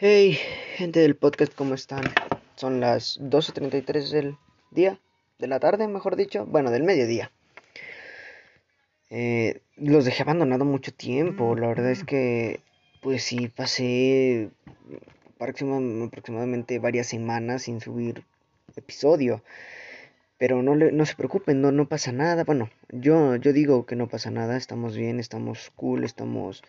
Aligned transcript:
Hey, 0.00 0.38
gente 0.76 1.00
del 1.00 1.16
podcast, 1.16 1.52
¿cómo 1.56 1.74
están? 1.74 2.04
Son 2.54 2.78
las 2.78 3.18
12.33 3.18 4.10
del 4.12 4.36
día, 4.70 5.00
de 5.40 5.48
la 5.48 5.58
tarde, 5.58 5.88
mejor 5.88 6.14
dicho, 6.14 6.46
bueno, 6.46 6.70
del 6.70 6.84
mediodía. 6.84 7.32
Eh, 9.10 9.60
los 9.74 10.04
dejé 10.04 10.22
abandonado 10.22 10.64
mucho 10.64 10.94
tiempo, 10.94 11.56
la 11.56 11.66
verdad 11.66 11.90
es 11.90 12.04
que, 12.04 12.60
pues 13.00 13.24
sí, 13.24 13.48
pasé 13.48 14.50
aproximadamente 15.40 16.78
varias 16.78 17.08
semanas 17.08 17.62
sin 17.62 17.80
subir 17.80 18.22
episodio. 18.76 19.42
Pero 20.38 20.62
no, 20.62 20.76
no 20.76 21.06
se 21.06 21.16
preocupen, 21.16 21.60
no, 21.60 21.72
no 21.72 21.88
pasa 21.88 22.12
nada. 22.12 22.44
Bueno, 22.44 22.70
yo, 22.90 23.34
yo 23.34 23.52
digo 23.52 23.84
que 23.84 23.96
no 23.96 24.06
pasa 24.06 24.30
nada, 24.30 24.56
estamos 24.56 24.96
bien, 24.96 25.18
estamos 25.18 25.72
cool, 25.74 26.04
estamos 26.04 26.62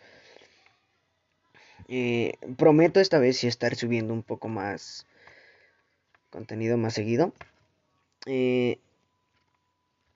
eh, 1.91 2.33
prometo 2.55 2.99
esta 2.99 3.17
vez 3.17 3.37
sí 3.37 3.47
estar 3.47 3.75
subiendo 3.75 4.13
un 4.13 4.21
poco 4.21 4.47
más 4.47 5.07
contenido 6.29 6.77
más 6.77 6.93
seguido. 6.93 7.33
Eh, 8.27 8.77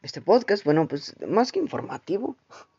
este 0.04 0.22
podcast, 0.22 0.64
bueno, 0.64 0.88
pues 0.88 1.16
más 1.28 1.52
que 1.52 1.60
informativo. 1.60 2.36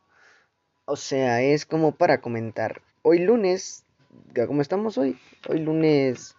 O 0.86 0.96
sea, 0.96 1.40
es 1.40 1.64
como 1.64 1.92
para 1.92 2.20
comentar. 2.20 2.82
Hoy 3.00 3.20
lunes, 3.20 3.86
¿cómo 4.46 4.60
estamos 4.60 4.98
hoy? 4.98 5.18
Hoy 5.48 5.60
lunes... 5.60 6.36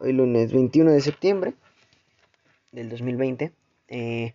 Hoy 0.00 0.12
lunes 0.12 0.52
21 0.52 0.90
de 0.90 1.00
septiembre 1.00 1.54
del 2.72 2.88
2020. 2.88 3.52
Eh, 3.86 4.34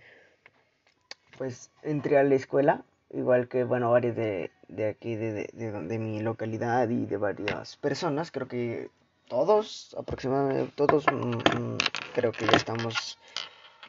pues 1.37 1.71
entré 1.81 2.17
a 2.17 2.23
la 2.23 2.35
escuela 2.35 2.85
igual 3.09 3.49
que, 3.49 3.65
bueno, 3.65 3.91
varios 3.91 4.15
de, 4.15 4.49
de 4.75 4.89
aquí, 4.89 5.15
de, 5.15 5.49
de, 5.53 5.71
de, 5.71 5.99
mi 5.99 6.19
localidad 6.19 6.89
y 6.89 7.05
de 7.05 7.17
varias 7.17 7.77
personas, 7.77 8.31
creo 8.31 8.47
que 8.47 8.89
todos, 9.27 9.95
aproximadamente 9.97 10.71
todos, 10.75 11.05
mm, 11.11 11.35
mm, 11.37 11.77
creo 12.13 12.31
que 12.31 12.45
ya 12.45 12.57
estamos, 12.57 13.19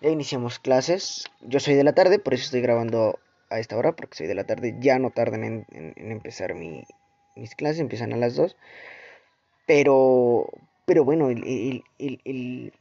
ya 0.01 0.11
iniciamos 0.11 0.59
clases. 0.59 1.25
Yo 1.41 1.61
soy 1.61 1.75
de 1.75 1.85
la 1.85 1.95
tarde, 1.95 2.19
por 2.19 2.35
eso 2.35 2.45
estoy 2.45 2.61
grabando 2.61 3.19
a 3.51 3.59
esta 3.59 3.77
hora, 3.77 3.93
porque 3.93 4.17
soy 4.17 4.27
de 4.27 4.35
la 4.35 4.45
tarde, 4.45 4.77
ya 4.81 4.99
no 4.99 5.11
tardan 5.11 5.45
en, 5.45 5.67
en, 5.71 6.13
empezar 6.13 6.55
mi, 6.55 6.85
mis 7.37 7.55
clases, 7.55 7.81
empiezan 7.81 8.13
a 8.13 8.17
las 8.17 8.37
2. 8.37 8.57
Pero, 9.67 10.51
pero 10.85 11.05
bueno, 11.05 11.31
el, 11.31 11.83
el, 11.99 12.21
el, 12.25 12.73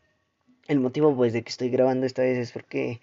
el, 0.67 0.79
motivo 0.79 1.15
pues 1.15 1.31
de 1.31 1.43
que 1.43 1.49
estoy 1.49 1.69
grabando 1.69 2.05
esta 2.05 2.23
vez 2.23 2.37
es 2.37 2.51
porque 2.51 2.99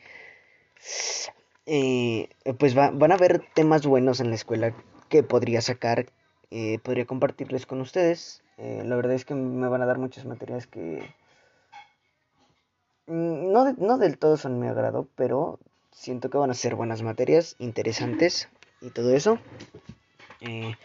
eh, 1.65 2.29
pues 2.59 2.75
van 2.75 3.13
a 3.13 3.15
haber 3.15 3.43
temas 3.55 3.87
buenos 3.87 4.21
en 4.21 4.29
la 4.29 4.35
escuela 4.35 4.75
que 5.11 5.23
podría 5.23 5.61
sacar, 5.61 6.07
eh, 6.51 6.79
podría 6.83 7.05
compartirles 7.05 7.67
con 7.67 7.83
ustedes. 7.83 8.43
Eh, 8.57 8.83
la 8.87 8.97
verdad 8.97 9.13
es 9.13 9.27
que 9.27 9.35
me 9.35 9.69
van 9.69 9.83
a 9.83 9.87
dar 9.87 9.99
muchas 9.99 10.25
materias 10.25 10.67
que 10.67 11.03
mm, 13.07 13.53
no, 13.53 13.73
no 13.75 13.99
del 13.99 14.17
todo 14.17 14.39
son 14.39 14.59
mi 14.59 14.69
agrado, 14.69 15.07
pero 15.17 15.59
siento 15.91 16.31
que 16.31 16.39
van 16.39 16.51
a 16.51 16.55
ser 16.55 16.77
buenas 16.77 17.03
materias, 17.03 17.57
interesantes 17.59 18.49
y 18.81 18.91
todo 18.91 19.15
eso. 19.15 19.39
la 20.41 20.77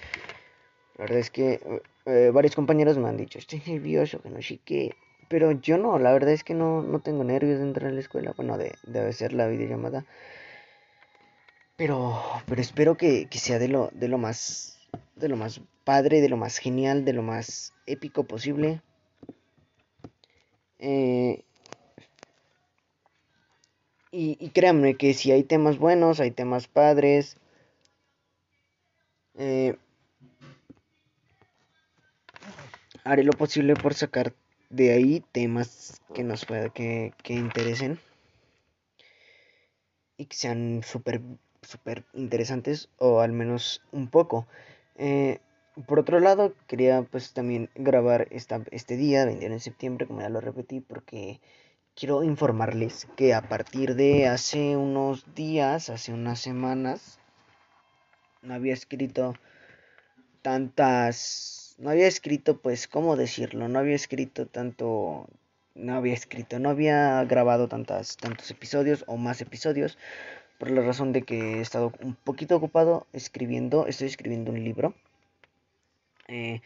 verdad 0.98 1.20
es 1.20 1.32
que 1.32 1.82
varios 2.34 2.56
compañeros 2.56 2.98
me 2.98 3.08
han 3.08 3.18
dicho, 3.18 3.40
estoy 3.40 3.62
nervioso, 3.66 4.22
que 4.22 4.30
no 4.30 4.42
sé 4.42 4.60
qué. 4.66 4.96
Pero 5.28 5.52
yo 5.52 5.78
no, 5.78 5.98
la 5.98 6.12
verdad 6.14 6.32
es 6.32 6.44
que 6.44 6.54
no, 6.54 6.82
no 6.82 7.00
tengo 7.00 7.24
nervios 7.24 7.60
de 7.60 7.66
entrar 7.66 7.92
a 7.92 7.94
la 7.94 8.00
escuela. 8.00 8.34
Bueno, 8.36 8.58
de, 8.58 8.76
debe 8.84 9.12
ser 9.14 9.34
la 9.34 9.48
videollamada. 9.48 10.06
Pero, 11.78 12.22
pero 12.46 12.62
espero 12.62 12.96
que, 12.96 13.28
sea 13.32 13.60
de 13.60 13.68
lo, 13.68 13.90
de 13.94 14.08
lo 14.08 14.18
más, 14.18 14.80
de 15.16 15.28
lo 15.28 15.36
más 15.36 15.62
padre, 15.84 16.22
de 16.22 16.30
lo 16.30 16.38
más 16.38 16.58
genial, 16.58 17.04
de 17.04 17.14
lo 17.14 17.22
más 17.22 17.74
épico 17.86 18.24
posible. 18.24 18.82
Eh, 20.80 21.44
y, 24.12 24.50
créanme 24.52 24.96
que 24.96 25.14
si 25.14 25.32
hay 25.32 25.44
temas 25.44 25.78
buenos, 25.78 26.22
hay 26.22 26.32
temas 26.32 26.68
padres. 26.68 27.38
Eh, 29.38 29.76
haré 33.04 33.24
lo 33.24 33.34
posible 33.34 33.74
por 33.76 33.94
sacar 33.94 34.34
de 34.70 34.94
ahí 34.94 35.24
temas 35.34 36.02
que 36.14 36.24
nos 36.24 36.46
pueda, 36.46 36.70
que, 36.70 37.14
que 37.22 37.34
interesen 37.34 38.00
y 40.18 40.26
que 40.26 40.36
sean 40.38 40.82
súper 40.84 41.22
súper 41.66 42.04
interesantes 42.14 42.90
o 42.98 43.22
al 43.22 43.32
menos 43.32 43.82
un 43.92 44.08
poco. 44.10 44.48
Eh, 44.98 45.40
por 45.88 46.00
otro 46.00 46.20
lado, 46.20 46.54
quería 46.68 47.04
pues 47.04 47.34
también 47.34 47.70
grabar 47.76 48.28
esta, 48.32 48.64
este 48.72 48.96
día, 48.96 49.26
21 49.26 49.56
de 49.56 49.60
septiembre, 49.60 50.08
como 50.08 50.22
ya 50.22 50.30
lo 50.30 50.40
repetí, 50.40 50.80
porque 50.80 51.42
quiero 51.96 52.24
informarles 52.24 53.08
que 53.18 53.34
a 53.34 53.50
partir 53.50 53.96
de 53.96 54.28
hace 54.28 54.78
unos 54.78 55.36
días, 55.36 55.90
hace 55.90 56.14
unas 56.14 56.40
semanas, 56.40 57.20
no 58.42 58.54
había 58.54 58.74
escrito 58.74 59.34
tantas, 60.42 61.76
no 61.78 61.90
había 61.90 62.08
escrito 62.08 62.58
pues, 62.62 62.88
¿cómo 62.88 63.18
decirlo? 63.18 63.68
No 63.68 63.80
había 63.80 63.96
escrito 63.96 64.46
tanto, 64.46 65.28
no 65.74 65.96
había 65.96 66.14
escrito, 66.14 66.60
no 66.60 66.70
había 66.70 67.24
grabado 67.26 67.68
tantas, 67.68 68.16
tantos 68.16 68.50
episodios 68.52 69.04
o 69.08 69.18
más 69.18 69.42
episodios 69.42 69.98
por 70.58 70.72
la 70.72 70.82
razón 70.82 71.12
de 71.12 71.24
que 71.24 71.58
he 71.58 71.62
estado 71.62 71.94
un 72.02 72.16
poquito 72.16 72.56
ocupado 72.56 73.08
escribiendo, 73.14 73.88
estoy 73.88 74.08
escribiendo 74.08 74.52
un 74.52 74.64
libro. 74.64 74.94
Eh, 76.28 76.62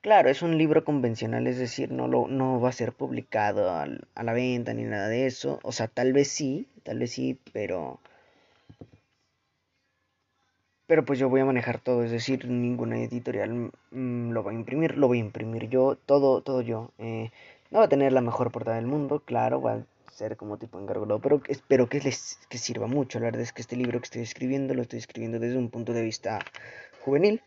claro, 0.00 0.30
es 0.30 0.42
un 0.42 0.58
libro 0.58 0.84
convencional, 0.84 1.46
es 1.46 1.58
decir, 1.58 1.92
no, 1.92 2.08
lo, 2.08 2.28
no 2.28 2.60
va 2.60 2.70
a 2.70 2.72
ser 2.72 2.92
publicado 2.92 3.70
a 3.70 4.22
la 4.22 4.32
venta 4.32 4.74
ni 4.74 4.84
nada 4.84 5.08
de 5.08 5.26
eso. 5.26 5.60
O 5.62 5.72
sea, 5.72 5.88
tal 5.88 6.12
vez 6.12 6.28
sí, 6.28 6.68
tal 6.82 6.98
vez 6.98 7.12
sí, 7.12 7.38
pero... 7.52 8.00
Pero 10.86 11.04
pues 11.04 11.20
yo 11.20 11.28
voy 11.28 11.40
a 11.40 11.44
manejar 11.44 11.78
todo, 11.78 12.02
es 12.02 12.10
decir, 12.10 12.46
ninguna 12.48 12.98
editorial 12.98 13.70
mm, 13.92 14.30
lo 14.32 14.42
va 14.42 14.50
a 14.50 14.54
imprimir, 14.54 14.98
lo 14.98 15.06
voy 15.06 15.18
a 15.18 15.20
imprimir 15.20 15.68
yo, 15.68 15.96
todo, 16.04 16.42
todo 16.42 16.62
yo. 16.62 16.90
Eh, 16.98 17.30
no 17.70 17.78
va 17.78 17.84
a 17.84 17.88
tener 17.88 18.12
la 18.12 18.20
mejor 18.20 18.50
portada 18.50 18.76
del 18.76 18.86
mundo, 18.86 19.20
claro, 19.24 19.62
va 19.62 19.74
a 19.74 19.84
como 20.36 20.58
tipo 20.58 20.78
encargado, 20.78 21.20
pero 21.20 21.42
espero 21.48 21.88
que 21.88 22.00
les 22.00 22.38
que 22.48 22.58
sirva 22.58 22.86
mucho. 22.86 23.18
La 23.18 23.26
verdad 23.26 23.42
es 23.42 23.52
que 23.52 23.62
este 23.62 23.76
libro 23.76 24.00
que 24.00 24.04
estoy 24.04 24.22
escribiendo 24.22 24.74
lo 24.74 24.82
estoy 24.82 24.98
escribiendo 24.98 25.38
desde 25.38 25.56
un 25.56 25.70
punto 25.70 25.92
de 25.92 26.02
vista 26.02 26.38
juvenil, 27.04 27.42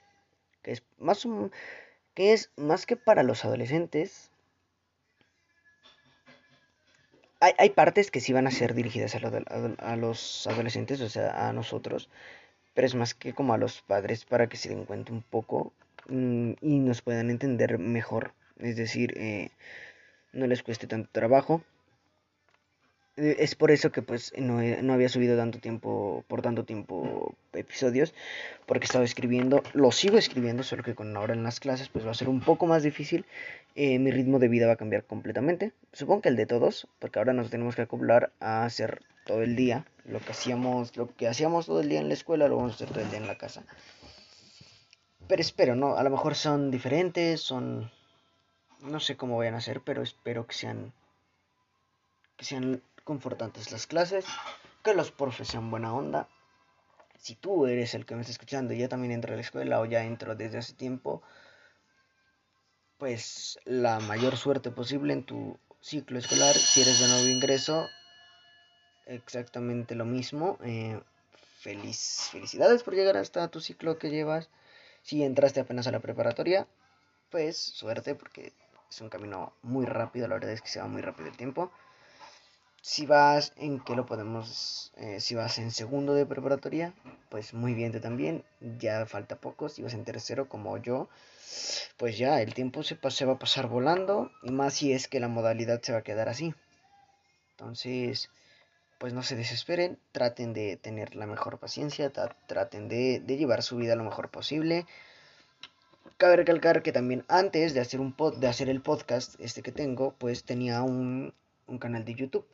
que 0.63 0.71
es 0.71 0.83
más 0.97 1.27
que 2.15 2.33
es 2.33 2.51
más 2.57 2.85
que 2.85 2.95
para 2.97 3.23
los 3.23 3.45
adolescentes. 3.45 4.31
Hay, 7.39 7.53
hay 7.57 7.69
partes 7.71 8.09
que 8.09 8.21
sí 8.21 8.33
van 8.33 8.47
a 8.47 8.51
ser 8.51 8.73
dirigidas 8.73 9.15
a, 9.15 9.19
a, 9.19 9.95
los 9.97 10.47
adolescentes, 10.47 11.01
o 11.01 11.09
sea, 11.09 11.49
a 11.49 11.53
nosotros, 11.53 12.09
pero 12.73 12.87
es 12.87 12.95
más 12.95 13.13
que 13.13 13.33
como 13.33 13.53
a 13.53 13.57
los 13.57 13.81
padres 13.81 14.23
para 14.25 14.47
que 14.47 14.57
se 14.57 14.69
den 14.69 14.85
cuenta 14.85 15.11
un 15.11 15.21
poco 15.21 15.73
mm, 16.07 16.53
y 16.61 16.79
nos 16.79 17.01
puedan 17.01 17.29
entender 17.29 17.79
mejor. 17.79 18.33
Es 18.59 18.77
decir, 18.77 19.13
eh, 19.17 19.49
no 20.31 20.47
les 20.47 20.63
cueste 20.63 20.87
tanto 20.87 21.09
trabajo 21.11 21.61
es 23.15 23.55
por 23.55 23.71
eso 23.71 23.91
que 23.91 24.01
pues 24.01 24.33
no, 24.37 24.61
no, 24.61 24.93
había 24.93 25.09
subido 25.09 25.37
tanto 25.37 25.59
tiempo, 25.59 26.23
por 26.27 26.41
tanto 26.41 26.65
tiempo 26.65 27.35
episodios, 27.53 28.13
porque 28.65 28.85
estaba 28.85 29.05
escribiendo, 29.05 29.61
lo 29.73 29.91
sigo 29.91 30.17
escribiendo, 30.17 30.63
solo 30.63 30.83
que 30.83 30.95
con 30.95 31.15
ahora 31.15 31.33
en 31.33 31.43
las 31.43 31.59
clases 31.59 31.89
pues 31.89 32.05
va 32.05 32.11
a 32.11 32.15
ser 32.15 32.29
un 32.29 32.41
poco 32.41 32.65
más 32.65 32.81
difícil, 32.81 33.25
eh, 33.75 33.99
mi 33.99 34.11
ritmo 34.11 34.39
de 34.39 34.47
vida 34.47 34.67
va 34.67 34.73
a 34.73 34.77
cambiar 34.77 35.03
completamente, 35.03 35.73
supongo 35.91 36.21
que 36.21 36.29
el 36.29 36.35
de 36.35 36.47
todos, 36.47 36.87
porque 36.99 37.19
ahora 37.19 37.33
nos 37.33 37.49
tenemos 37.51 37.75
que 37.75 37.83
acoplar 37.83 38.31
a 38.39 38.65
hacer 38.65 39.01
todo 39.25 39.43
el 39.43 39.55
día, 39.55 39.85
lo 40.05 40.19
que 40.19 40.31
hacíamos, 40.31 40.97
lo 40.97 41.15
que 41.15 41.27
hacíamos 41.27 41.67
todo 41.67 41.81
el 41.81 41.89
día 41.89 41.99
en 41.99 42.07
la 42.07 42.13
escuela, 42.15 42.47
lo 42.47 42.57
vamos 42.57 42.73
a 42.73 42.75
hacer 42.75 42.89
todo 42.89 43.01
el 43.01 43.09
día 43.09 43.19
en 43.19 43.27
la 43.27 43.37
casa. 43.37 43.63
Pero 45.27 45.41
espero, 45.41 45.75
¿no? 45.75 45.95
A 45.95 46.03
lo 46.03 46.09
mejor 46.09 46.35
son 46.35 46.69
diferentes, 46.69 47.41
son... 47.41 47.91
No 48.81 48.99
sé 48.99 49.15
cómo 49.15 49.37
vayan 49.37 49.55
a 49.55 49.61
ser, 49.61 49.79
pero 49.79 50.01
espero 50.01 50.45
que 50.45 50.53
sean... 50.53 50.91
Que 52.35 52.43
sean 52.43 52.81
confortantes 53.03 53.71
las 53.71 53.87
clases, 53.87 54.25
que 54.83 54.93
los 54.93 55.11
profes 55.11 55.47
sean 55.47 55.69
buena 55.71 55.93
onda. 55.93 56.27
Si 57.17 57.35
tú 57.35 57.67
eres 57.67 57.93
el 57.93 58.05
que 58.05 58.15
me 58.15 58.21
está 58.21 58.31
escuchando 58.31 58.73
y 58.73 58.79
ya 58.79 58.89
también 58.89 59.13
entra 59.13 59.33
a 59.33 59.35
la 59.35 59.41
escuela 59.41 59.79
o 59.79 59.85
ya 59.85 60.03
entro 60.03 60.35
desde 60.35 60.57
hace 60.57 60.73
tiempo, 60.73 61.21
pues 62.97 63.59
la 63.65 63.99
mayor 63.99 64.37
suerte 64.37 64.71
posible 64.71 65.13
en 65.13 65.23
tu 65.23 65.57
ciclo 65.81 66.19
escolar. 66.19 66.55
Si 66.55 66.81
eres 66.81 66.99
de 66.99 67.07
nuevo 67.07 67.27
ingreso, 67.27 67.87
exactamente 69.05 69.95
lo 69.95 70.05
mismo. 70.05 70.57
Eh, 70.63 70.99
feliz, 71.59 72.29
felicidades 72.31 72.83
por 72.83 72.95
llegar 72.95 73.17
hasta 73.17 73.47
tu 73.49 73.61
ciclo 73.61 73.97
que 73.97 74.09
llevas. 74.09 74.49
Si 75.01 75.23
entraste 75.23 75.59
apenas 75.59 75.87
a 75.87 75.91
la 75.91 75.99
preparatoria, 75.99 76.67
pues 77.29 77.57
suerte 77.57 78.15
porque 78.15 78.53
es 78.89 79.01
un 79.01 79.09
camino 79.09 79.53
muy 79.61 79.85
rápido, 79.85 80.27
la 80.27 80.35
verdad 80.35 80.51
es 80.51 80.61
que 80.61 80.69
se 80.69 80.79
va 80.79 80.87
muy 80.87 81.01
rápido 81.01 81.27
el 81.27 81.35
tiempo. 81.35 81.71
Si 82.83 83.05
vas 83.05 83.53
en 83.55 83.79
qué 83.79 83.95
lo 83.95 84.05
podemos, 84.05 84.91
eh, 84.97 85.21
si 85.21 85.35
vas 85.35 85.57
en 85.57 85.71
segundo 85.71 86.15
de 86.15 86.25
preparatoria, 86.25 86.93
pues 87.29 87.53
muy 87.53 87.73
bien 87.73 87.93
tú 87.93 88.01
también, 88.01 88.43
ya 88.77 89.05
falta 89.05 89.37
poco, 89.37 89.69
si 89.69 89.81
vas 89.81 89.93
en 89.93 90.03
tercero 90.03 90.49
como 90.49 90.77
yo, 90.77 91.07
pues 91.95 92.17
ya 92.17 92.41
el 92.41 92.53
tiempo 92.53 92.83
se, 92.83 92.99
se 93.09 93.25
va 93.25 93.33
a 93.33 93.39
pasar 93.39 93.67
volando, 93.67 94.31
y 94.43 94.51
más 94.51 94.73
si 94.73 94.91
es 94.91 95.07
que 95.07 95.21
la 95.21 95.29
modalidad 95.29 95.81
se 95.81 95.93
va 95.93 95.99
a 95.99 96.03
quedar 96.03 96.27
así. 96.27 96.53
Entonces, 97.51 98.29
pues 98.97 99.13
no 99.13 99.23
se 99.23 99.37
desesperen, 99.37 99.97
traten 100.11 100.51
de 100.51 100.75
tener 100.75 101.15
la 101.15 101.25
mejor 101.25 101.59
paciencia, 101.59 102.11
traten 102.47 102.89
de, 102.89 103.21
de, 103.21 103.37
llevar 103.37 103.63
su 103.63 103.77
vida 103.77 103.95
lo 103.95 104.03
mejor 104.03 104.29
posible. 104.29 104.85
Cabe 106.17 106.35
recalcar 106.35 106.83
que 106.83 106.91
también 106.91 107.23
antes 107.29 107.73
de 107.73 107.79
hacer, 107.79 108.01
un 108.01 108.11
pod, 108.11 108.39
de 108.39 108.47
hacer 108.47 108.67
el 108.67 108.81
podcast 108.81 109.39
este 109.39 109.61
que 109.61 109.71
tengo, 109.71 110.13
pues 110.17 110.43
tenía 110.43 110.81
un, 110.81 111.33
un 111.67 111.77
canal 111.77 112.03
de 112.03 112.15
YouTube 112.15 112.45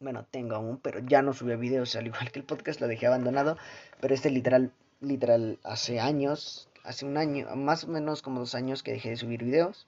bueno, 0.00 0.26
tengo 0.30 0.54
aún, 0.54 0.78
pero 0.78 1.00
ya 1.00 1.22
no 1.22 1.32
subía 1.32 1.56
videos, 1.56 1.96
al 1.96 2.06
igual 2.06 2.30
que 2.30 2.38
el 2.38 2.44
podcast 2.44 2.80
lo 2.80 2.88
dejé 2.88 3.06
abandonado, 3.06 3.56
pero 4.00 4.14
este 4.14 4.30
literal, 4.30 4.72
literal, 5.00 5.58
hace 5.64 6.00
años, 6.00 6.68
hace 6.84 7.06
un 7.06 7.16
año, 7.16 7.54
más 7.56 7.84
o 7.84 7.88
menos 7.88 8.22
como 8.22 8.40
dos 8.40 8.54
años 8.54 8.82
que 8.82 8.92
dejé 8.92 9.10
de 9.10 9.16
subir 9.16 9.42
videos, 9.42 9.86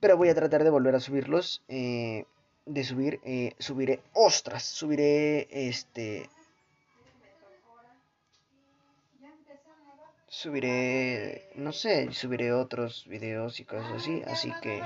pero 0.00 0.16
voy 0.16 0.28
a 0.28 0.34
tratar 0.34 0.64
de 0.64 0.70
volver 0.70 0.94
a 0.94 1.00
subirlos, 1.00 1.62
eh, 1.68 2.24
de 2.66 2.84
subir, 2.84 3.20
eh, 3.24 3.54
subiré, 3.58 4.00
ostras, 4.12 4.62
subiré, 4.62 5.48
este, 5.50 6.28
subiré, 10.28 11.50
no 11.56 11.72
sé, 11.72 12.12
subiré 12.12 12.52
otros 12.52 13.06
videos 13.06 13.60
y 13.60 13.64
cosas 13.64 13.92
así, 13.92 14.22
así 14.26 14.52
que, 14.62 14.82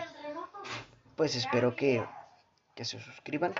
pues 1.17 1.37
espero 1.37 1.77
que, 1.77 2.03
que 2.75 2.85
se 2.85 2.99
suscriban 3.01 3.55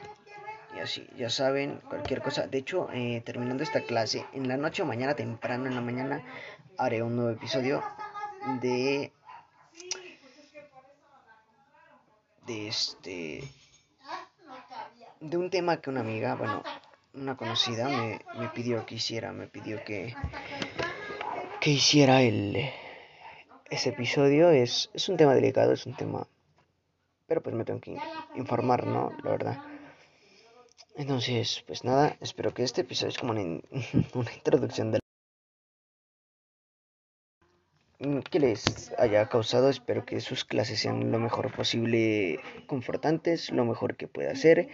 así, 0.79 1.09
ya 1.17 1.31
saben, 1.31 1.81
cualquier 1.89 2.23
cosa. 2.23 2.47
De 2.47 2.59
hecho, 2.59 2.89
eh, 2.93 3.23
terminando 3.25 3.63
esta 3.63 3.83
clase, 3.83 4.25
en 4.33 4.49
la 4.49 4.57
noche 4.57 4.83
o 4.83 4.87
mañana, 4.87 5.15
temprano 5.15 5.67
en 5.67 5.75
la 5.75 5.81
mañana, 5.81 6.23
haré 6.77 7.03
un 7.03 7.17
nuevo 7.17 7.31
episodio 7.31 7.83
de. 8.61 9.13
De 12.47 12.69
este. 12.69 13.45
De 15.21 15.37
un 15.37 15.51
tema 15.51 15.81
que 15.81 15.91
una 15.91 16.01
amiga, 16.01 16.35
bueno, 16.35 16.63
una 17.15 17.37
conocida, 17.37 17.89
me, 17.89 18.21
me 18.39 18.49
pidió 18.49 18.87
que 18.87 18.95
hiciera. 18.95 19.33
Me 19.33 19.47
pidió 19.47 19.85
que. 19.85 20.15
Que 21.61 21.71
hiciera 21.71 22.23
el. 22.23 22.71
Ese 23.71 23.91
episodio. 23.91 24.51
Es, 24.51 24.91
es 24.95 25.09
un 25.09 25.17
tema 25.17 25.35
delicado, 25.35 25.73
es 25.73 25.87
un 25.87 25.95
tema. 25.95 26.27
Pero 27.27 27.43
pues 27.43 27.55
me 27.55 27.65
tengo 27.65 27.81
que 27.81 27.99
informar, 28.37 28.87
¿no? 28.87 29.13
La 29.23 29.31
verdad. 29.31 29.78
Entonces, 30.99 31.63
pues 31.65 31.85
nada, 31.85 32.17
espero 32.21 32.53
que 32.53 32.65
este 32.65 32.81
episodio 32.81 33.11
es 33.11 33.19
como 33.19 33.31
una, 33.31 33.41
una 34.15 34.33
introducción 34.33 34.91
del 34.91 35.01
que 38.25 38.41
les 38.41 38.93
haya 38.99 39.29
causado. 39.29 39.69
Espero 39.71 40.05
que 40.05 40.21
sus 40.21 40.45
clases 40.45 40.81
sean 40.81 41.13
lo 41.13 41.21
mejor 41.21 41.55
posible 41.55 42.41
confortantes, 42.67 43.53
lo 43.53 43.65
mejor 43.65 43.97
que 43.97 44.09
pueda 44.09 44.35
ser. 44.35 44.71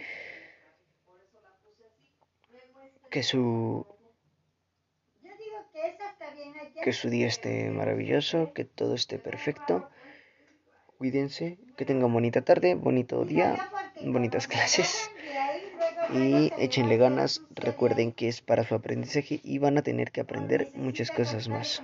Que 3.11 3.21
su 3.21 3.85
que 6.83 6.91
su 6.91 7.09
día 7.11 7.27
esté 7.27 7.69
maravilloso, 7.69 8.51
que 8.53 8.65
todo 8.65 8.95
esté 8.95 9.19
perfecto. 9.19 9.87
Cuídense, 10.97 11.59
que 11.77 11.85
tengan 11.85 12.11
bonita 12.11 12.41
tarde, 12.41 12.73
bonito 12.73 13.25
día, 13.25 13.69
bonitas 14.01 14.47
clases 14.47 15.11
y 16.07 16.53
échenle 16.57 16.97
ganas, 16.97 17.43
recuerden 17.49 18.11
que 18.13 18.27
es 18.27 18.41
para 18.41 18.63
su 18.63 18.75
aprendizaje 18.75 19.39
y 19.43 19.59
van 19.59 19.77
a 19.77 19.83
tener 19.83 20.11
que 20.11 20.21
aprender 20.21 20.69
muchas 20.73 21.11
cosas 21.11 21.47
más. 21.49 21.83